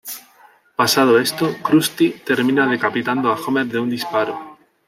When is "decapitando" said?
2.65-3.27